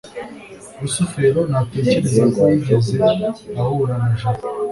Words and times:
rusufero 0.79 1.39
ntatekereza 1.49 2.23
ko 2.33 2.41
yigeze 2.51 2.95
ahura 3.61 3.93
na 4.03 4.09
jabo 4.19 4.43